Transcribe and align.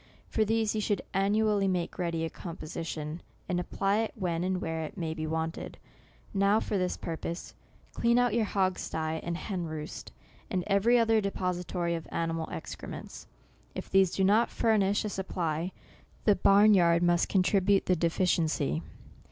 For 0.27 0.43
these, 0.43 0.73
you 0.73 0.81
should 0.81 1.03
annually 1.13 1.67
make 1.67 1.99
ready 1.99 2.25
a 2.25 2.29
composition, 2.31 3.21
and 3.47 3.59
apply 3.59 3.99
it 3.99 4.13
when 4.15 4.43
and 4.43 4.59
where 4.59 4.81
it 4.83 4.97
may 4.97 5.13
be 5.13 5.27
want 5.27 5.59
ed. 5.59 5.77
Now, 6.33 6.59
for 6.59 6.75
this 6.75 6.97
purpose, 6.97 7.53
clean 7.93 8.17
out 8.17 8.33
your 8.33 8.45
hog 8.45 8.79
sty 8.79 9.17
and 9.21 9.37
hen 9.37 9.65
roost, 9.65 10.11
and 10.49 10.63
every 10.65 10.97
other 10.97 11.21
de 11.21 11.29
pository 11.29 11.95
of 11.95 12.07
animal 12.11 12.49
excrements. 12.51 13.27
If 13.75 13.91
these 13.91 14.09
do 14.15 14.23
not 14.23 14.49
furnish 14.49 15.05
a 15.05 15.09
supply, 15.09 15.71
the 16.23 16.33
barn 16.33 16.73
yard 16.73 17.03
must 17.03 17.29
con 17.29 17.43
tribute 17.43 17.85
the 17.85 17.95
deficiency. 17.95 18.81